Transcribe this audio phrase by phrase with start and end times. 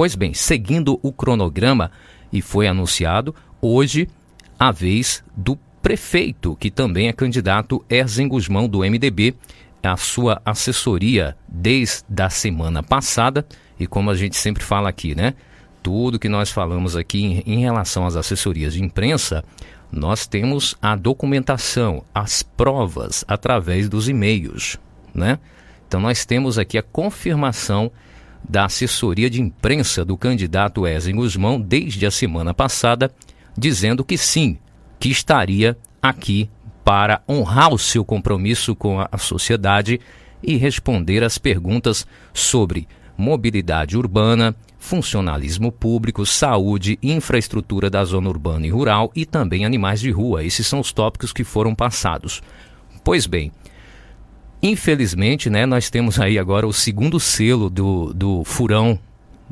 [0.00, 1.90] Pois bem, seguindo o cronograma,
[2.32, 4.08] e foi anunciado hoje
[4.58, 9.34] a vez do prefeito, que também é candidato Erzen Guzmão, do MDB,
[9.82, 13.44] a sua assessoria desde a semana passada.
[13.78, 15.34] E como a gente sempre fala aqui, né?
[15.82, 19.44] Tudo que nós falamos aqui em, em relação às assessorias de imprensa,
[19.92, 24.78] nós temos a documentação, as provas através dos e-mails,
[25.14, 25.38] né?
[25.86, 27.92] Então nós temos aqui a confirmação
[28.48, 33.12] da assessoria de imprensa do candidato Ezen Guzmão desde a semana passada,
[33.56, 34.58] dizendo que sim,
[34.98, 36.48] que estaria aqui
[36.84, 40.00] para honrar o seu compromisso com a sociedade
[40.42, 48.70] e responder às perguntas sobre mobilidade urbana, funcionalismo público, saúde, infraestrutura da zona urbana e
[48.70, 50.42] rural e também animais de rua.
[50.42, 52.42] Esses são os tópicos que foram passados.
[53.04, 53.52] Pois bem,
[54.62, 58.98] Infelizmente, né, nós temos aí agora o segundo selo do, do furão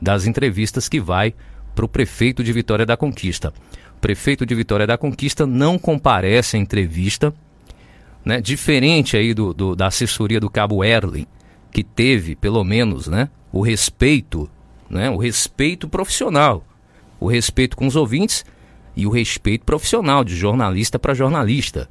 [0.00, 1.34] das entrevistas que vai
[1.74, 3.52] para o prefeito de Vitória da Conquista.
[3.96, 7.34] O prefeito de Vitória da Conquista não comparece à entrevista,
[8.24, 11.26] né, diferente aí do, do, da assessoria do Cabo Erling,
[11.70, 14.48] que teve, pelo menos, né, o respeito,
[14.88, 16.64] né, o respeito profissional,
[17.20, 18.44] o respeito com os ouvintes
[18.96, 21.90] e o respeito profissional de jornalista para jornalista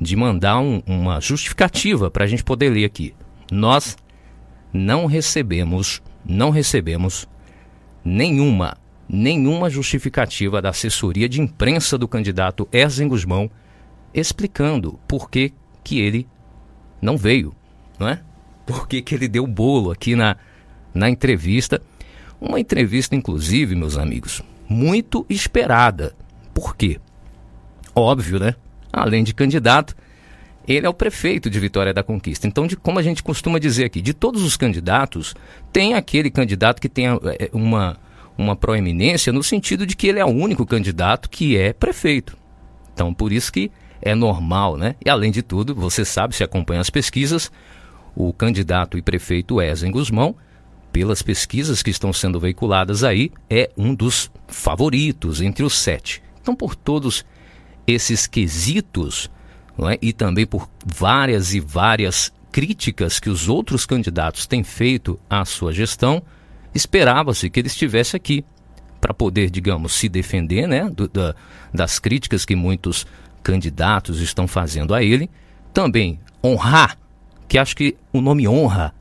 [0.00, 3.14] de mandar um, uma justificativa para a gente poder ler aqui.
[3.50, 3.96] Nós
[4.72, 7.28] não recebemos, não recebemos
[8.04, 8.76] nenhuma,
[9.08, 13.50] nenhuma justificativa da assessoria de imprensa do candidato Erzen Guzmão
[14.12, 16.26] explicando por que, que ele
[17.00, 17.54] não veio,
[17.98, 18.20] não é?
[18.66, 20.36] Por que, que ele deu bolo aqui na,
[20.94, 21.80] na entrevista.
[22.40, 26.14] Uma entrevista, inclusive, meus amigos, muito esperada.
[26.54, 27.00] Por quê?
[27.94, 28.54] Óbvio, né?
[28.98, 29.96] Além de candidato,
[30.66, 32.46] ele é o prefeito de Vitória da Conquista.
[32.46, 35.34] Então, de, como a gente costuma dizer aqui, de todos os candidatos,
[35.72, 37.96] tem aquele candidato que tem é, uma,
[38.36, 42.36] uma proeminência no sentido de que ele é o único candidato que é prefeito.
[42.92, 43.70] Então, por isso que
[44.02, 44.94] é normal, né?
[45.04, 47.50] E além de tudo, você sabe, se acompanha as pesquisas,
[48.14, 50.36] o candidato e prefeito Ezen Guzmão,
[50.92, 56.22] pelas pesquisas que estão sendo veiculadas aí, é um dos favoritos entre os sete.
[56.42, 57.24] Então, por todos
[57.92, 59.30] esses quesitos
[59.90, 59.98] é?
[60.02, 65.72] e também por várias e várias críticas que os outros candidatos têm feito à sua
[65.72, 66.22] gestão,
[66.74, 68.44] esperava-se que ele estivesse aqui
[69.00, 71.34] para poder, digamos, se defender né, do, da,
[71.72, 73.06] das críticas que muitos
[73.42, 75.30] candidatos estão fazendo a ele.
[75.72, 76.98] Também honrar,
[77.46, 78.92] que acho que o nome honra,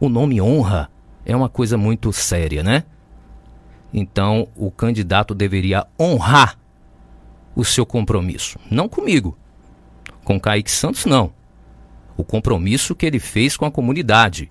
[0.00, 0.90] o nome honra
[1.24, 2.84] é uma coisa muito séria, né?
[3.92, 6.59] Então o candidato deveria honrar
[7.54, 8.58] o seu compromisso.
[8.70, 9.36] Não comigo.
[10.24, 11.32] Com Kaique Santos, não.
[12.16, 14.50] O compromisso que ele fez com a comunidade.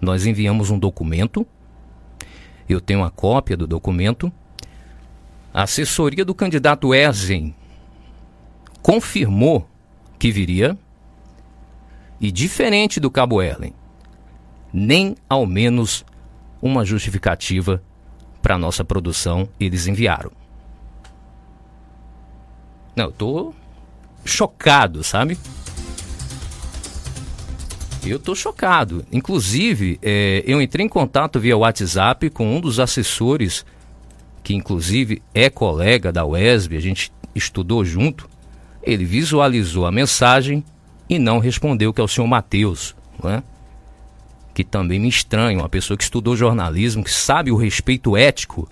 [0.00, 1.46] Nós enviamos um documento.
[2.68, 4.32] Eu tenho uma cópia do documento.
[5.52, 7.54] A assessoria do candidato Erzen
[8.82, 9.68] confirmou
[10.18, 10.76] que viria.
[12.20, 13.74] E diferente do Cabo Erlen,
[14.72, 16.04] nem ao menos
[16.62, 17.82] uma justificativa
[18.40, 20.30] para nossa produção eles enviaram.
[22.96, 23.54] Não, eu tô
[24.24, 25.38] chocado, sabe?
[28.04, 29.04] Eu tô chocado.
[29.10, 33.64] Inclusive, é, eu entrei em contato via WhatsApp com um dos assessores,
[34.42, 38.28] que inclusive é colega da UESB, a gente estudou junto.
[38.82, 40.62] Ele visualizou a mensagem
[41.08, 43.42] e não respondeu, que é o senhor Matheus, né?
[44.52, 48.68] que também me estranha, uma pessoa que estudou jornalismo, que sabe o respeito ético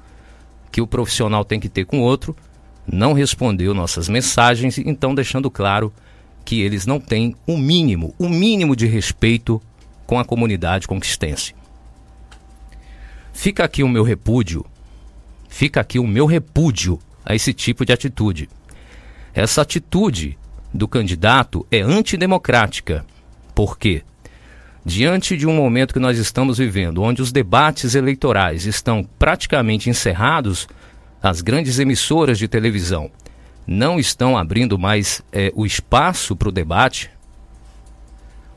[0.70, 2.36] que o profissional tem que ter com o outro,
[2.86, 5.92] não respondeu nossas mensagens, então deixando claro
[6.44, 9.62] que eles não têm o mínimo, o mínimo de respeito
[10.06, 11.54] com a comunidade conquistense.
[13.32, 14.64] Fica aqui o meu repúdio,
[15.48, 18.48] fica aqui o meu repúdio a esse tipo de atitude.
[19.32, 20.36] Essa atitude
[20.72, 23.06] do candidato é antidemocrática.
[23.54, 24.02] Por quê?
[24.84, 30.68] Diante de um momento que nós estamos vivendo, onde os debates eleitorais estão praticamente encerrados,
[31.22, 33.08] as grandes emissoras de televisão
[33.64, 37.10] não estão abrindo mais é, o espaço para o debate.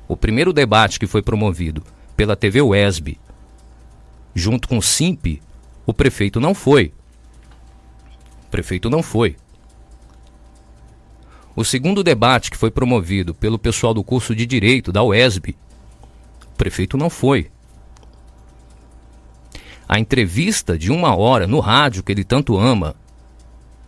[0.08, 1.84] O primeiro debate que foi promovido
[2.18, 3.20] pela TV UESB,
[4.34, 5.42] junto com o SIMP,
[5.86, 6.92] o prefeito não foi.
[8.48, 9.36] O prefeito não foi.
[11.56, 15.56] O segundo debate que foi promovido pelo pessoal do curso de Direito da UESB,
[16.52, 17.52] o prefeito não foi
[19.88, 22.96] a entrevista de uma hora no rádio que ele tanto ama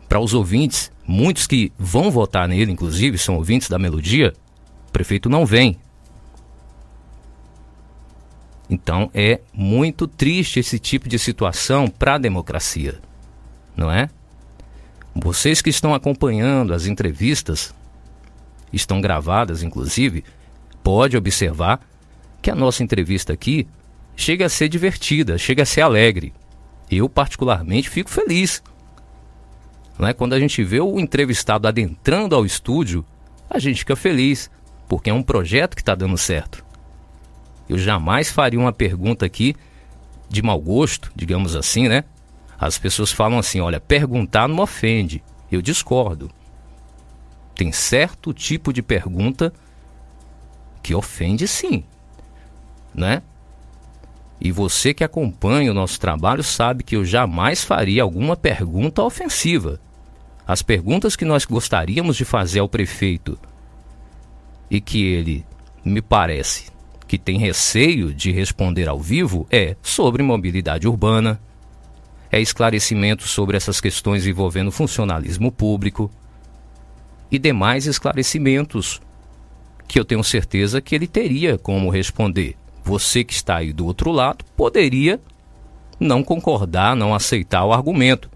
[0.07, 4.33] para os ouvintes, muitos que vão votar nele, inclusive, são ouvintes da melodia,
[4.87, 5.77] o prefeito não vem.
[8.69, 12.99] Então é muito triste esse tipo de situação para a democracia,
[13.75, 14.09] não é?
[15.15, 17.73] Vocês que estão acompanhando as entrevistas,
[18.71, 20.23] estão gravadas inclusive,
[20.83, 21.79] pode observar
[22.41, 23.67] que a nossa entrevista aqui
[24.17, 26.33] chega a ser divertida, chega a ser alegre.
[26.89, 28.63] Eu particularmente fico feliz.
[29.97, 30.13] Não é?
[30.13, 33.05] Quando a gente vê o entrevistado adentrando ao estúdio,
[33.49, 34.49] a gente fica feliz,
[34.89, 36.65] porque é um projeto que está dando certo.
[37.69, 39.55] Eu jamais faria uma pergunta aqui
[40.27, 42.03] de mau gosto, digamos assim, né?
[42.59, 45.23] As pessoas falam assim: olha, perguntar não ofende.
[45.51, 46.29] Eu discordo.
[47.53, 49.53] Tem certo tipo de pergunta
[50.81, 51.83] que ofende sim,
[52.93, 53.21] né?
[54.39, 59.79] E você que acompanha o nosso trabalho sabe que eu jamais faria alguma pergunta ofensiva.
[60.47, 63.37] As perguntas que nós gostaríamos de fazer ao prefeito
[64.69, 65.45] e que ele,
[65.83, 66.71] me parece,
[67.07, 71.39] que tem receio de responder ao vivo é sobre mobilidade urbana,
[72.31, 76.11] é esclarecimento sobre essas questões envolvendo funcionalismo público
[77.31, 79.01] e demais esclarecimentos
[79.87, 82.55] que eu tenho certeza que ele teria como responder.
[82.87, 85.19] Você que está aí do outro lado poderia
[85.99, 88.31] não concordar, não aceitar o argumento,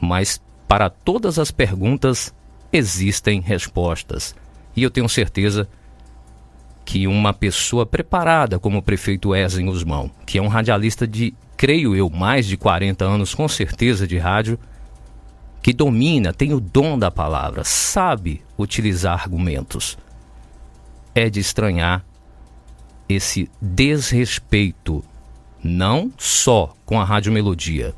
[0.00, 2.32] mas para todas as perguntas
[2.72, 4.36] existem respostas.
[4.76, 5.68] E eu tenho certeza
[6.84, 11.96] que uma pessoa preparada como o prefeito Ezen Guzmão, que é um radialista de, creio
[11.96, 14.60] eu, mais de 40 anos, com certeza, de rádio,
[15.60, 19.98] que domina, tem o dom da palavra, sabe utilizar argumentos.
[21.12, 22.05] É de estranhar
[23.08, 25.04] esse desrespeito,
[25.62, 27.94] não só com a Rádio Melodia,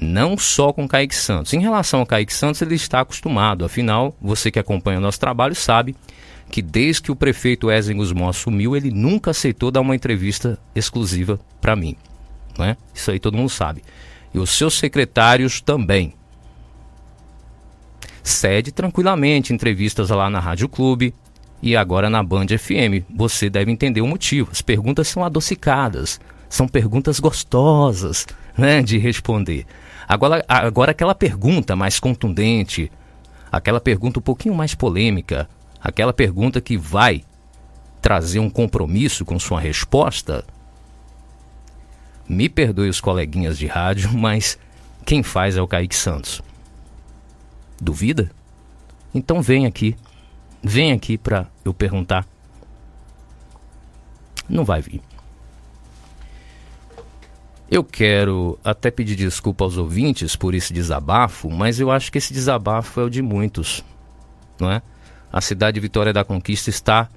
[0.00, 1.52] não só com Kaique Santos.
[1.52, 5.54] Em relação ao Kaique Santos, ele está acostumado, afinal, você que acompanha o nosso trabalho
[5.54, 5.96] sabe
[6.50, 11.38] que desde que o prefeito Ezen Guzmão assumiu, ele nunca aceitou dar uma entrevista exclusiva
[11.60, 11.96] para mim.
[12.56, 12.76] Não é?
[12.94, 13.82] Isso aí todo mundo sabe.
[14.32, 16.14] E os seus secretários também.
[18.22, 21.14] Cede tranquilamente entrevistas lá na Rádio Clube
[21.62, 23.04] e agora na Band FM.
[23.14, 24.50] Você deve entender o motivo.
[24.50, 28.26] As perguntas são adocicadas, são perguntas gostosas
[28.56, 29.66] né, de responder.
[30.08, 32.90] Agora, agora aquela pergunta mais contundente,
[33.52, 35.48] aquela pergunta um pouquinho mais polêmica,
[35.80, 37.24] aquela pergunta que vai
[38.00, 40.44] trazer um compromisso com sua resposta,
[42.28, 44.58] me perdoe os coleguinhas de rádio, mas
[45.04, 46.42] quem faz é o Kaique Santos.
[47.80, 48.30] Duvida?
[49.14, 49.96] Então vem aqui.
[50.62, 52.26] Vem aqui para eu perguntar.
[54.48, 55.00] Não vai vir.
[57.70, 62.32] Eu quero até pedir desculpa aos ouvintes por esse desabafo, mas eu acho que esse
[62.32, 63.84] desabafo é o de muitos,
[64.58, 64.80] não é?
[65.32, 67.08] a cidade de Vitória da Conquista está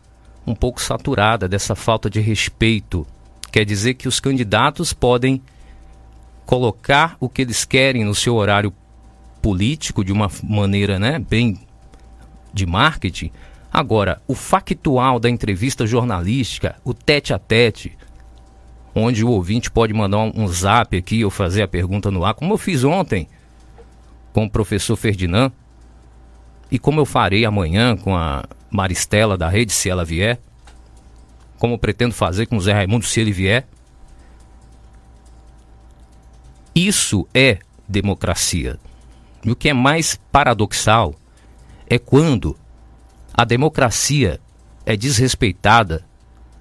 [0.46, 3.06] um pouco saturada dessa falta de respeito.
[3.52, 5.42] Quer dizer que os candidatos podem
[6.46, 8.74] colocar o que eles querem no seu horário
[9.42, 11.60] político de uma maneira, né, bem
[12.54, 13.32] de marketing.
[13.72, 17.98] Agora, o factual da entrevista jornalística, o tete a tete,
[18.94, 22.54] onde o ouvinte pode mandar um, zap aqui ou fazer a pergunta no ar, como
[22.54, 23.30] eu fiz ontem
[24.34, 25.52] com o professor Ferdinand,
[26.70, 30.40] e como eu farei amanhã com a Maristela da rede, se ela vier,
[31.58, 33.68] como pretendo fazer com o Zé Raimundo, se ele vier.
[36.74, 38.80] Isso é democracia.
[39.44, 41.14] E o que é mais paradoxal
[41.92, 42.56] é quando
[43.34, 44.40] a democracia
[44.86, 46.06] é desrespeitada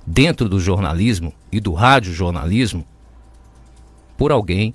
[0.05, 2.85] dentro do jornalismo e do radiojornalismo
[4.19, 4.75] por alguém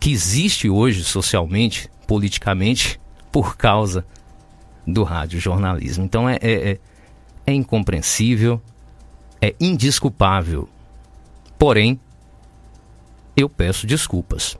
[0.00, 4.04] que existe hoje socialmente, politicamente, por causa
[4.84, 6.04] do rádio-jornalismo.
[6.04, 6.80] Então é, é, é,
[7.46, 8.60] é incompreensível,
[9.40, 10.68] é indisculpável.
[11.56, 12.00] Porém,
[13.36, 14.58] eu peço desculpas.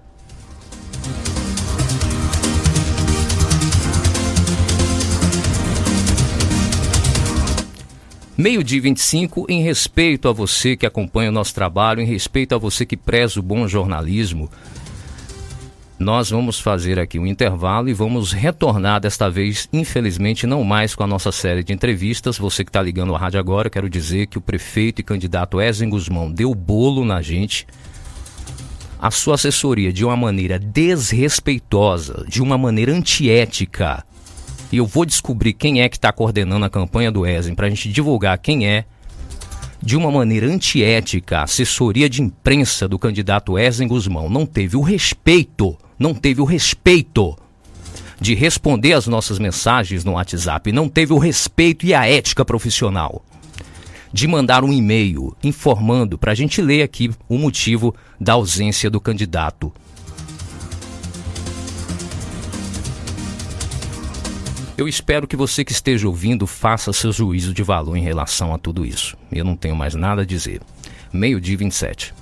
[8.40, 12.86] Meio-dia 25, em respeito a você que acompanha o nosso trabalho, em respeito a você
[12.86, 14.50] que preza o bom jornalismo,
[15.98, 21.02] nós vamos fazer aqui um intervalo e vamos retornar desta vez, infelizmente, não mais com
[21.02, 22.38] a nossa série de entrevistas.
[22.38, 25.90] Você que está ligando a rádio agora, quero dizer que o prefeito e candidato Ezen
[25.90, 27.66] Guzmão deu bolo na gente.
[28.98, 34.02] A sua assessoria, de uma maneira desrespeitosa, de uma maneira antiética.
[34.72, 37.70] E eu vou descobrir quem é que está coordenando a campanha do Ezen para a
[37.70, 38.84] gente divulgar quem é
[39.82, 44.82] de uma maneira antiética, a assessoria de imprensa do candidato Ezen Guzmão não teve o
[44.82, 47.36] respeito não teve o respeito
[48.18, 53.22] de responder às nossas mensagens no WhatsApp, não teve o respeito e a ética profissional
[54.12, 59.00] de mandar um e-mail informando para a gente ler aqui o motivo da ausência do
[59.00, 59.72] candidato.
[64.80, 68.58] Eu espero que você que esteja ouvindo faça seu juízo de valor em relação a
[68.58, 69.14] tudo isso.
[69.30, 70.62] Eu não tenho mais nada a dizer.
[71.12, 72.14] Meio-dia 27.